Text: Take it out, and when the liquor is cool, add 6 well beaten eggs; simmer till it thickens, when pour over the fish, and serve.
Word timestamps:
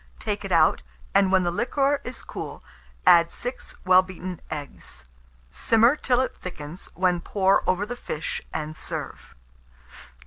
Take 0.17 0.43
it 0.43 0.51
out, 0.51 0.81
and 1.13 1.31
when 1.31 1.43
the 1.43 1.51
liquor 1.51 2.01
is 2.03 2.23
cool, 2.23 2.63
add 3.05 3.29
6 3.29 3.75
well 3.85 4.01
beaten 4.01 4.41
eggs; 4.49 5.05
simmer 5.51 5.95
till 5.95 6.21
it 6.21 6.35
thickens, 6.35 6.89
when 6.95 7.21
pour 7.21 7.63
over 7.69 7.85
the 7.85 7.95
fish, 7.95 8.41
and 8.51 8.75
serve. 8.75 9.35